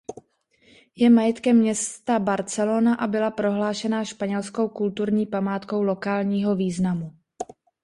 Je 0.95 1.09
majetkem 1.09 1.57
města 1.57 2.19
Barcelona 2.19 2.95
a 2.95 3.07
byla 3.07 3.31
prohlášena 3.31 4.03
španělskou 4.05 4.69
kulturní 4.69 5.25
památkou 5.25 5.83
lokálního 5.83 6.55
významu. 6.55 7.17